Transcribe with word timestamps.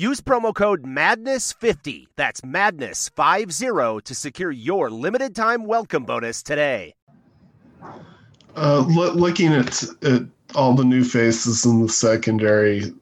Use 0.00 0.22
promo 0.22 0.54
code 0.54 0.82
MADNESS50, 0.84 2.06
that's 2.16 2.40
MADNESS50, 2.40 4.02
to 4.04 4.14
secure 4.14 4.50
your 4.50 4.88
limited 4.88 5.36
time 5.36 5.66
welcome 5.66 6.04
bonus 6.04 6.42
today. 6.42 6.94
Uh, 8.56 8.78
looking 8.88 9.52
at, 9.52 9.82
at 10.00 10.22
all 10.54 10.72
the 10.72 10.86
new 10.86 11.04
faces 11.04 11.66
in 11.66 11.82
the 11.82 11.88
secondary, 11.90 12.94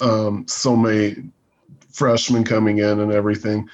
um, 0.00 0.46
so 0.46 0.76
many 0.76 1.16
freshmen 1.90 2.44
coming 2.44 2.78
in 2.78 3.00
and 3.00 3.10
everything. 3.10 3.68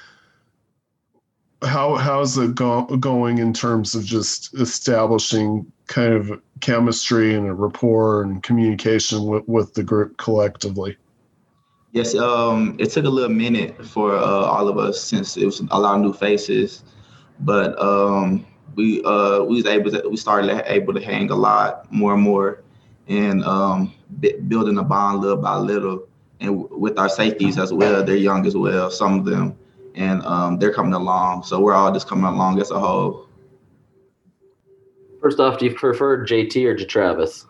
How 1.61 1.93
how's 1.97 2.35
it 2.39 2.55
go, 2.55 2.85
going 2.85 3.37
in 3.37 3.53
terms 3.53 3.93
of 3.93 4.03
just 4.03 4.55
establishing 4.55 5.71
kind 5.85 6.15
of 6.15 6.41
chemistry 6.61 7.35
and 7.35 7.45
a 7.45 7.53
rapport 7.53 8.23
and 8.23 8.41
communication 8.41 9.27
with, 9.27 9.47
with 9.47 9.75
the 9.75 9.83
group 9.83 10.17
collectively? 10.17 10.97
Yes, 11.95 12.13
um, 12.13 12.75
it 12.77 12.91
took 12.91 13.05
a 13.05 13.09
little 13.09 13.33
minute 13.33 13.85
for 13.85 14.17
uh, 14.17 14.19
all 14.21 14.67
of 14.67 14.77
us 14.77 15.01
since 15.01 15.37
it 15.37 15.45
was 15.45 15.61
a 15.71 15.79
lot 15.79 15.95
of 15.95 16.01
new 16.01 16.11
faces, 16.11 16.83
but 17.39 17.81
um, 17.81 18.45
we 18.75 19.01
uh, 19.05 19.43
we 19.43 19.55
was 19.55 19.65
able 19.65 19.89
to 19.91 20.09
we 20.09 20.17
started 20.17 20.69
able 20.69 20.93
to 20.93 20.99
hang 20.99 21.31
a 21.31 21.35
lot 21.35 21.89
more 21.93 22.13
and 22.13 22.21
more 22.21 22.63
and 23.07 23.45
um, 23.45 23.93
b- 24.19 24.35
building 24.49 24.77
a 24.77 24.83
bond 24.83 25.21
little 25.21 25.37
by 25.37 25.55
little. 25.55 26.05
And 26.41 26.63
w- 26.63 26.77
with 26.77 26.99
our 26.99 27.07
safeties 27.07 27.57
as 27.57 27.71
well, 27.71 28.03
they're 28.03 28.17
young 28.17 28.45
as 28.45 28.57
well, 28.57 28.91
some 28.91 29.17
of 29.17 29.23
them, 29.23 29.57
and 29.93 30.21
um, 30.25 30.59
they're 30.59 30.73
coming 30.73 30.91
along. 30.91 31.43
So 31.43 31.61
we're 31.61 31.75
all 31.75 31.93
just 31.93 32.09
coming 32.09 32.25
along 32.25 32.59
as 32.59 32.71
a 32.71 32.77
whole. 32.77 33.29
First 35.21 35.39
off, 35.39 35.59
do 35.59 35.65
you 35.67 35.73
prefer 35.73 36.25
JT 36.25 36.65
or 36.65 36.75
to 36.75 36.83
Travis? 36.83 37.45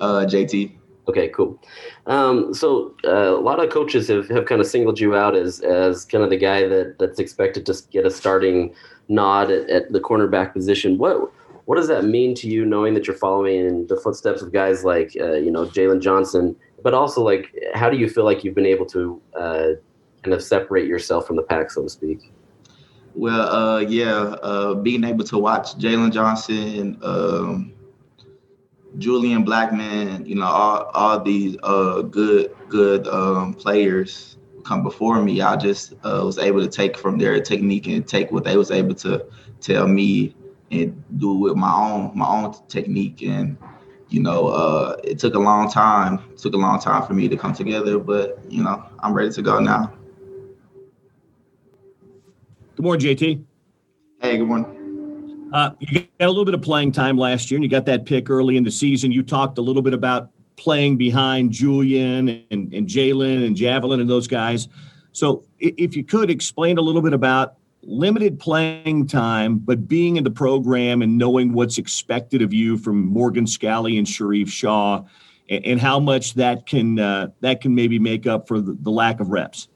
Uh, 0.00 0.24
JT. 0.24 0.77
Okay, 1.08 1.28
cool. 1.28 1.58
Um, 2.06 2.52
so 2.52 2.94
uh, 3.04 3.34
a 3.34 3.40
lot 3.40 3.64
of 3.64 3.70
coaches 3.70 4.08
have, 4.08 4.28
have 4.28 4.44
kind 4.44 4.60
of 4.60 4.66
singled 4.66 5.00
you 5.00 5.16
out 5.16 5.34
as 5.34 5.60
as 5.60 6.04
kind 6.04 6.22
of 6.22 6.28
the 6.28 6.36
guy 6.36 6.68
that 6.68 6.96
that's 6.98 7.18
expected 7.18 7.64
to 7.66 7.74
get 7.90 8.04
a 8.04 8.10
starting 8.10 8.74
nod 9.08 9.50
at, 9.50 9.68
at 9.70 9.92
the 9.92 10.00
cornerback 10.00 10.52
position. 10.52 10.98
What 10.98 11.32
what 11.64 11.76
does 11.76 11.88
that 11.88 12.04
mean 12.04 12.34
to 12.36 12.48
you, 12.48 12.64
knowing 12.66 12.92
that 12.94 13.06
you're 13.06 13.16
following 13.16 13.66
in 13.66 13.86
the 13.86 13.96
footsteps 13.96 14.42
of 14.42 14.52
guys 14.52 14.84
like 14.84 15.16
uh, 15.18 15.32
you 15.32 15.50
know 15.50 15.64
Jaylon 15.64 16.02
Johnson, 16.02 16.54
but 16.82 16.92
also 16.92 17.22
like 17.22 17.54
how 17.74 17.88
do 17.88 17.96
you 17.96 18.08
feel 18.08 18.24
like 18.24 18.44
you've 18.44 18.54
been 18.54 18.66
able 18.66 18.86
to 18.86 19.20
uh, 19.34 19.68
kind 20.22 20.34
of 20.34 20.42
separate 20.42 20.86
yourself 20.86 21.26
from 21.26 21.36
the 21.36 21.42
pack, 21.42 21.70
so 21.70 21.82
to 21.82 21.88
speak? 21.88 22.32
Well, 23.14 23.48
uh, 23.48 23.80
yeah, 23.80 24.36
uh, 24.42 24.74
being 24.74 25.04
able 25.04 25.24
to 25.24 25.38
watch 25.38 25.76
Jaylon 25.78 26.12
Johnson, 26.12 26.98
um, 27.02 27.72
Julian 28.98 29.44
Blackmon, 29.44 30.26
you 30.26 30.34
know, 30.34 30.46
all, 30.46 30.90
all 30.94 31.20
these 31.20 31.56
uh, 31.62 32.02
good 32.02 32.54
good 32.68 33.06
um, 33.08 33.54
players 33.54 34.36
come 34.64 34.82
before 34.82 35.22
me. 35.22 35.40
I 35.40 35.56
just 35.56 35.94
uh, 36.04 36.22
was 36.24 36.38
able 36.38 36.60
to 36.60 36.68
take 36.68 36.96
from 36.96 37.18
their 37.18 37.40
technique 37.40 37.86
and 37.86 38.06
take 38.06 38.30
what 38.30 38.44
they 38.44 38.56
was 38.56 38.70
able 38.70 38.94
to 38.96 39.24
tell 39.60 39.86
me 39.86 40.34
and 40.70 41.02
do 41.18 41.32
with 41.32 41.56
my 41.56 41.72
own 41.72 42.12
my 42.14 42.26
own 42.26 42.54
technique. 42.68 43.22
And 43.22 43.56
you 44.08 44.20
know 44.20 44.48
uh, 44.48 44.96
it 45.04 45.18
took 45.18 45.34
a 45.34 45.38
long 45.38 45.70
time 45.70 46.20
it 46.32 46.38
took 46.38 46.54
a 46.54 46.58
long 46.58 46.80
time 46.80 47.06
for 47.06 47.14
me 47.14 47.28
to 47.28 47.36
come 47.36 47.52
together 47.52 47.98
but 47.98 48.38
you 48.48 48.62
know 48.62 48.82
i'm 49.00 49.12
ready 49.12 49.30
to 49.30 49.42
go 49.42 49.58
now. 49.58 49.92
Good 52.76 52.82
morning 52.82 53.16
jt 53.16 53.44
hey 54.20 54.38
good 54.38 54.46
morning 54.46 54.77
uh, 55.52 55.70
you 55.80 56.00
got 56.00 56.08
a 56.20 56.28
little 56.28 56.44
bit 56.44 56.54
of 56.54 56.62
playing 56.62 56.92
time 56.92 57.16
last 57.16 57.50
year 57.50 57.56
and 57.56 57.64
you 57.64 57.70
got 57.70 57.86
that 57.86 58.04
pick 58.04 58.30
early 58.30 58.56
in 58.56 58.64
the 58.64 58.70
season 58.70 59.12
you 59.12 59.22
talked 59.22 59.58
a 59.58 59.62
little 59.62 59.82
bit 59.82 59.94
about 59.94 60.30
playing 60.56 60.96
behind 60.96 61.52
julian 61.52 62.44
and, 62.50 62.72
and 62.72 62.88
jaylon 62.88 63.46
and 63.46 63.56
javelin 63.56 64.00
and 64.00 64.10
those 64.10 64.26
guys 64.26 64.68
so 65.12 65.44
if 65.58 65.96
you 65.96 66.04
could 66.04 66.30
explain 66.30 66.78
a 66.78 66.82
little 66.82 67.02
bit 67.02 67.12
about 67.12 67.58
limited 67.82 68.38
playing 68.38 69.06
time, 69.06 69.58
but 69.58 69.88
being 69.88 70.16
in 70.16 70.24
the 70.24 70.30
program 70.30 71.02
and 71.02 71.16
knowing 71.16 71.52
what's 71.52 71.78
expected 71.78 72.42
of 72.42 72.52
you 72.52 72.76
from 72.76 73.06
Morgan 73.06 73.44
Scalley 73.44 73.98
and 73.98 74.06
Sharrieff 74.06 74.48
Shah, 74.48 75.02
and, 75.48 75.64
and 75.64 75.80
how 75.80 75.98
much 75.98 76.34
that 76.34 76.66
can 76.66 76.98
uh, 76.98 77.28
that 77.40 77.60
can 77.60 77.74
maybe 77.74 77.98
make 77.98 78.26
up 78.26 78.46
for 78.48 78.60
the, 78.60 78.76
the 78.80 78.90
lack 78.90 79.20
of 79.20 79.30
reps. 79.30 79.68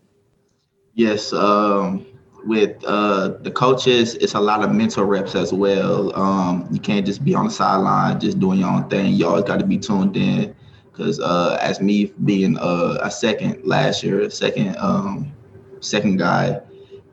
Yes, 0.95 1.33
um, 1.33 2.07
with 2.45 2.83
uh, 2.85 3.29
the 3.41 3.51
coaches, 3.51 4.15
it's 4.17 4.35
a 4.35 4.41
lot 4.41 4.63
of 4.63 4.73
mental 4.73 5.05
reps 5.05 5.35
as 5.35 5.53
well. 5.53 6.15
Um, 6.19 6.69
you 6.71 6.81
can't 6.81 7.07
just 7.07 7.25
be 7.25 7.35
on 7.35 7.47
the 7.47 7.51
sideline 7.51 8.21
just 8.21 8.39
doing 8.41 8.61
your 8.61 8.69
own 8.69 8.89
thing. 8.89 9.15
You 9.15 9.29
always 9.29 9.45
got 9.45 9.59
to 9.61 9.67
be 9.67 9.79
tuned 9.79 10.17
in. 10.17 10.55
Because 10.91 11.21
uh, 11.21 11.59
as 11.61 11.81
me 11.81 12.13
being 12.25 12.59
uh, 12.59 12.99
a 13.01 13.11
second 13.11 13.65
last 13.65 14.03
year, 14.03 14.29
second 14.29 14.77
um, 14.79 15.33
second 15.81 16.19
guy, 16.19 16.61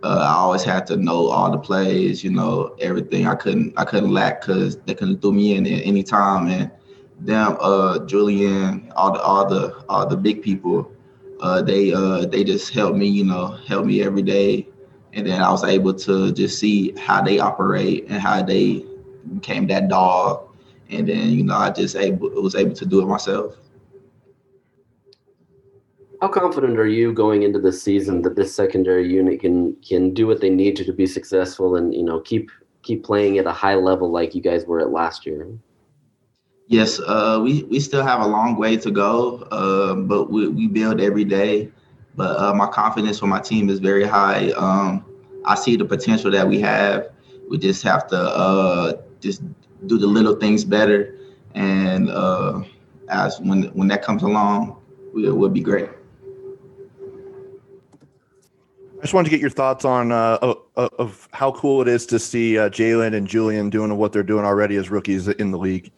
uh, 0.03 0.25
I 0.27 0.33
always 0.33 0.63
had 0.63 0.85
to 0.87 0.97
know 0.97 1.27
all 1.27 1.49
the 1.49 1.57
plays, 1.57 2.21
you 2.21 2.29
know, 2.29 2.75
everything. 2.81 3.25
I 3.25 3.35
couldn't 3.35 3.73
I 3.77 3.85
couldn't 3.85 4.11
lack 4.11 4.41
because 4.41 4.77
they 4.81 4.93
couldn't 4.93 5.21
throw 5.21 5.31
me 5.31 5.55
in 5.55 5.65
at 5.65 5.85
any 5.85 6.03
time. 6.03 6.47
And 6.47 6.69
them, 7.21 7.55
uh, 7.61 7.99
Julian, 8.05 8.91
all 8.97 9.13
the 9.13 9.21
all 9.21 9.47
the 9.47 9.83
all 9.87 10.05
the 10.05 10.17
big 10.17 10.41
people, 10.41 10.91
they 11.63 11.91
they 12.25 12.43
just 12.43 12.73
help 12.73 12.95
me, 12.95 13.07
you 13.07 13.23
know, 13.23 13.57
help 13.65 13.85
me 13.85 14.03
every 14.03 14.23
day. 14.23 14.67
And 15.13 15.25
then 15.25 15.41
I 15.41 15.51
was 15.51 15.63
able 15.63 15.93
to 15.93 16.31
just 16.31 16.59
see 16.59 16.93
how 16.97 17.21
they 17.21 17.39
operate 17.39 18.05
and 18.09 18.21
how 18.21 18.43
they 18.43 18.85
became 19.35 19.67
that 19.67 19.89
dog. 19.89 20.47
And 20.89 21.07
then 21.07 21.29
you 21.31 21.43
know 21.43 21.55
I 21.55 21.69
just 21.71 21.95
able 21.95 22.29
was 22.29 22.55
able 22.55 22.75
to 22.75 22.85
do 22.85 23.01
it 23.01 23.05
myself. 23.05 23.55
How 26.21 26.27
confident 26.27 26.77
are 26.79 26.87
you 26.87 27.13
going 27.13 27.43
into 27.43 27.59
this 27.59 27.81
season 27.81 28.23
that 28.23 28.35
this 28.35 28.53
secondary 28.53 29.07
unit 29.09 29.39
can 29.39 29.75
can 29.87 30.13
do 30.13 30.27
what 30.27 30.41
they 30.41 30.49
need 30.49 30.75
to 30.77 30.83
to 30.83 30.93
be 30.93 31.05
successful 31.05 31.75
and 31.75 31.93
you 31.93 32.03
know 32.03 32.19
keep 32.19 32.51
keep 32.81 33.03
playing 33.03 33.37
at 33.37 33.45
a 33.45 33.51
high 33.51 33.75
level 33.75 34.11
like 34.11 34.35
you 34.35 34.41
guys 34.41 34.65
were 34.65 34.79
at 34.79 34.91
last 34.91 35.25
year? 35.25 35.47
Yes, 36.67 36.99
uh, 36.99 37.39
we 37.41 37.63
we 37.63 37.79
still 37.79 38.03
have 38.03 38.21
a 38.21 38.27
long 38.27 38.55
way 38.55 38.77
to 38.77 38.91
go, 38.91 39.37
uh, 39.51 39.95
but 39.95 40.29
we, 40.29 40.47
we 40.49 40.67
build 40.67 41.01
every 41.01 41.25
day. 41.25 41.71
But 42.19 42.37
uh, 42.37 42.53
my 42.53 42.67
confidence 42.67 43.17
for 43.17 43.27
my 43.27 43.39
team 43.39 43.69
is 43.69 43.79
very 43.79 44.03
high. 44.03 44.51
Um, 44.57 45.05
I 45.45 45.55
see 45.55 45.77
the 45.77 45.85
potential 45.85 46.29
that 46.31 46.45
we 46.45 46.59
have. 46.59 47.11
We 47.49 47.57
just 47.57 47.81
have 47.83 48.07
to 48.07 48.17
uh, 48.17 49.01
just 49.21 49.41
do 49.87 49.97
the 49.97 50.05
little 50.05 50.35
things 50.35 50.65
better, 50.65 51.17
and 51.55 52.09
uh, 52.09 52.63
as 53.07 53.39
when 53.39 53.63
when 53.67 53.87
that 53.87 54.01
comes 54.03 54.23
along, 54.23 54.75
it 55.15 55.29
will 55.29 55.47
be 55.47 55.61
great. 55.61 55.89
I 58.97 59.01
just 59.03 59.13
wanted 59.13 59.29
to 59.29 59.31
get 59.31 59.39
your 59.39 59.49
thoughts 59.49 59.85
on 59.85 60.11
uh, 60.11 60.39
of, 60.41 60.91
of, 60.99 61.29
how 61.31 61.53
cool 61.53 61.81
it 61.81 61.87
is 61.87 62.05
to 62.07 62.19
see 62.19 62.57
uh, 62.57 62.67
Jaylon 62.69 63.15
and 63.15 63.25
Julian 63.25 63.69
doing 63.69 63.95
what 63.95 64.11
they're 64.11 64.23
doing 64.23 64.43
already 64.43 64.75
as 64.75 64.89
rookies 64.89 65.29
in 65.29 65.51
the 65.51 65.57
league. 65.57 65.89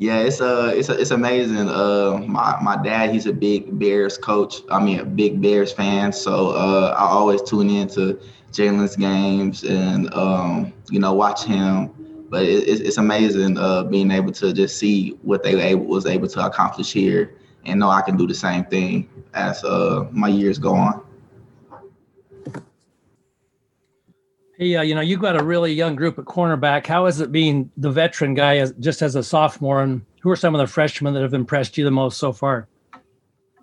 Yeah, 0.00 0.20
it's 0.20 0.40
uh 0.40 0.72
it's 0.74 0.88
it's 0.88 1.10
amazing. 1.10 1.68
Uh, 1.68 2.24
my 2.26 2.58
my 2.62 2.82
dad, 2.82 3.10
he's 3.10 3.26
a 3.26 3.34
big 3.34 3.78
Bears 3.78 4.16
coach. 4.16 4.62
I 4.70 4.82
mean, 4.82 4.98
a 4.98 5.04
big 5.04 5.42
Bears 5.42 5.72
fan. 5.72 6.10
So 6.14 6.52
uh, 6.52 6.94
I 6.98 7.04
always 7.04 7.42
tune 7.42 7.68
into 7.68 8.18
Jaylon's 8.50 8.96
games 8.96 9.62
and 9.62 10.12
um, 10.14 10.72
you 10.88 11.00
know 11.00 11.12
watch 11.12 11.44
him. 11.44 11.90
But 12.30 12.44
it, 12.44 12.80
it's 12.80 12.96
amazing 12.96 13.58
uh, 13.58 13.84
being 13.84 14.10
able 14.10 14.32
to 14.32 14.54
just 14.54 14.78
see 14.78 15.10
what 15.20 15.42
they 15.42 15.60
able, 15.60 15.84
was 15.84 16.06
able 16.06 16.28
to 16.28 16.46
accomplish 16.46 16.94
here, 16.94 17.36
and 17.66 17.78
know 17.78 17.90
I 17.90 18.00
can 18.00 18.16
do 18.16 18.26
the 18.26 18.34
same 18.34 18.64
thing 18.64 19.06
as 19.34 19.62
uh, 19.64 20.08
my 20.12 20.28
years 20.28 20.58
go 20.58 20.76
on. 20.76 21.02
Hey, 24.60 24.76
uh, 24.76 24.82
you 24.82 24.94
know, 24.94 25.00
you've 25.00 25.22
got 25.22 25.40
a 25.40 25.42
really 25.42 25.72
young 25.72 25.96
group 25.96 26.18
at 26.18 26.26
cornerback. 26.26 26.86
How 26.86 27.06
is 27.06 27.18
it 27.18 27.32
being 27.32 27.70
the 27.78 27.90
veteran 27.90 28.34
guy 28.34 28.58
as, 28.58 28.72
just 28.72 29.00
as 29.00 29.16
a 29.16 29.22
sophomore? 29.22 29.82
And 29.82 30.04
who 30.20 30.28
are 30.28 30.36
some 30.36 30.54
of 30.54 30.58
the 30.58 30.66
freshmen 30.66 31.14
that 31.14 31.22
have 31.22 31.32
impressed 31.32 31.78
you 31.78 31.84
the 31.86 31.90
most 31.90 32.18
so 32.18 32.30
far? 32.30 32.68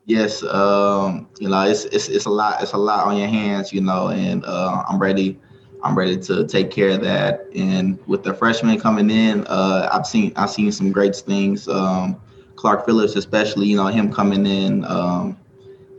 Yes, 0.06 0.42
um, 0.42 1.30
you 1.40 1.50
know, 1.50 1.62
it's, 1.68 1.86
it's 1.86 2.08
it's 2.08 2.26
a 2.26 2.32
lot. 2.32 2.64
It's 2.64 2.74
a 2.74 2.78
lot 2.80 3.06
on 3.06 3.16
your 3.16 3.28
hands, 3.28 3.72
you 3.72 3.80
know, 3.80 4.08
and 4.08 4.44
uh, 4.44 4.84
I'm 4.90 4.98
ready. 4.98 5.40
I'm 5.84 5.96
ready 5.96 6.18
to 6.18 6.48
take 6.48 6.72
care 6.72 6.90
of 6.90 7.02
that. 7.02 7.46
And 7.54 8.00
with 8.08 8.24
the 8.24 8.34
freshmen 8.34 8.80
coming 8.80 9.12
in, 9.12 9.46
uh, 9.46 9.90
I've 9.94 10.08
seen 10.08 10.34
I've 10.36 10.50
seen 10.50 10.72
some 10.72 10.92
great 10.92 11.16
things. 11.16 11.68
Um, 11.68 12.20
Clark 12.56 12.88
Phillips, 12.88 13.16
especially, 13.16 13.68
you 13.68 13.78
know, 13.78 13.86
him 13.86 14.12
coming 14.12 14.48
in, 14.48 14.84
um, 14.86 15.38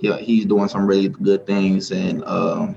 he, 0.01 0.13
he's 0.15 0.45
doing 0.45 0.69
some 0.69 0.89
really 0.89 1.09
good 1.09 1.47
things, 1.47 1.93
and 1.93 2.25
um, 2.25 2.75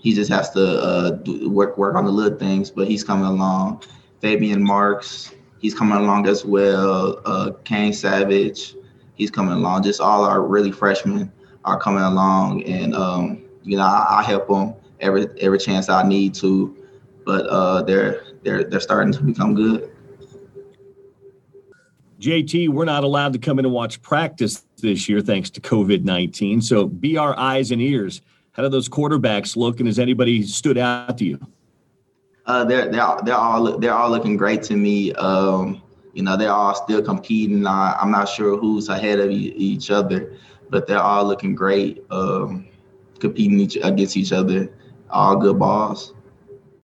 he 0.00 0.14
just 0.14 0.30
has 0.30 0.50
to 0.50 0.82
uh, 0.82 1.10
do, 1.10 1.48
work 1.48 1.78
work 1.78 1.94
on 1.94 2.04
the 2.04 2.10
little 2.10 2.38
things. 2.38 2.70
But 2.70 2.88
he's 2.88 3.04
coming 3.04 3.26
along. 3.26 3.82
Faybian 4.22 4.60
Marks, 4.60 5.32
he's 5.60 5.74
coming 5.74 5.96
along 5.96 6.26
as 6.26 6.44
well. 6.44 7.22
Uh, 7.24 7.52
Kane 7.64 7.92
Savage 7.92 8.74
he's 9.20 9.30
coming 9.30 9.52
along. 9.52 9.82
Just 9.82 10.00
all 10.00 10.24
our 10.24 10.42
really 10.42 10.72
freshmen 10.72 11.30
are 11.64 11.78
coming 11.78 12.02
along, 12.02 12.64
and 12.64 12.94
um, 12.94 13.42
you 13.62 13.76
know 13.76 13.84
I, 13.84 14.20
I, 14.20 14.22
help 14.22 14.48
them 14.48 14.74
every 14.98 15.26
every 15.40 15.58
chance 15.58 15.88
I 15.88 16.02
need 16.08 16.34
to. 16.36 16.76
But 17.24 17.46
uh, 17.46 17.82
they're 17.82 18.24
they're 18.42 18.64
they're 18.64 18.80
starting 18.80 19.12
to 19.12 19.22
become 19.22 19.54
good. 19.54 19.92
JT, 22.18 22.68
we're 22.70 22.84
not 22.84 23.04
allowed 23.04 23.32
to 23.34 23.38
come 23.38 23.58
in 23.58 23.64
and 23.64 23.72
watch 23.72 24.02
practice 24.02 24.62
this 24.78 25.08
year 25.08 25.20
thanks 25.20 25.50
to 25.50 25.60
COVID 25.60 26.02
nineteen. 26.02 26.62
So 26.62 26.86
be 26.86 27.18
our 27.18 27.38
eyes 27.38 27.70
and 27.70 27.80
ears. 27.82 28.22
How 28.52 28.62
do 28.62 28.68
those 28.68 28.88
quarterbacks 28.88 29.56
look, 29.56 29.78
and 29.78 29.86
has 29.86 29.98
anybody 29.98 30.42
stood 30.42 30.78
out 30.78 31.18
to 31.18 31.24
you? 31.24 31.38
Uh, 32.46 32.64
they're 32.64 32.90
they're 32.90 33.16
they're 33.24 33.36
all 33.36 33.78
they're 33.78 33.94
all 33.94 34.10
looking 34.10 34.36
great 34.36 34.62
to 34.64 34.76
me. 34.76 35.12
Um, 35.14 35.80
you 36.14 36.22
know, 36.22 36.36
they're 36.36 36.52
all 36.52 36.74
still 36.74 37.02
competing. 37.02 37.66
I, 37.66 37.96
am 38.00 38.10
not 38.10 38.28
sure 38.28 38.56
who's 38.56 38.88
ahead 38.88 39.20
of 39.20 39.30
each 39.30 39.90
other, 39.90 40.36
but 40.68 40.86
they're 40.86 40.98
all 40.98 41.24
looking 41.24 41.54
great, 41.54 42.04
um, 42.10 42.66
competing 43.20 43.60
each, 43.60 43.76
against 43.76 44.16
each 44.16 44.32
other. 44.32 44.72
All 45.10 45.36
good 45.36 45.58
balls. 45.58 46.14